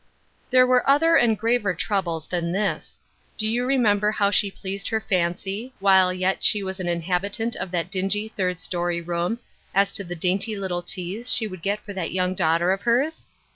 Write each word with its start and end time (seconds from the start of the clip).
There 0.49 0.65
were 0.65 0.89
other 0.89 1.15
and 1.15 1.37
graver 1.37 1.75
troubles 1.75 2.25
than 2.25 2.51
this. 2.53 2.97
Do 3.37 3.47
you 3.47 3.67
remeaber 3.67 4.13
how 4.15 4.31
she 4.31 4.49
pleased 4.49 4.87
her 4.87 4.97
158 4.97 5.03
Ruth 5.03 5.11
Ershine's 5.11 5.41
Crosses, 5.43 5.45
lancy, 5.45 5.73
while 5.79 6.11
yet 6.11 6.43
she 6.43 6.63
was 6.63 6.79
an 6.79 6.87
inhabitant 6.87 7.55
of 7.57 7.69
that 7.69 7.91
dingy 7.91 8.27
third 8.27 8.59
story 8.59 8.99
room, 9.01 9.37
as 9.75 9.91
to 9.91 10.03
the 10.03 10.15
dainty 10.15 10.55
little 10.55 10.81
teas 10.81 11.31
she 11.31 11.45
would 11.45 11.61
get 11.61 11.81
for 11.81 11.93
that 11.93 12.11
young 12.11 12.33
daughter 12.33 12.71
of 12.71 12.81
hers 12.81 13.27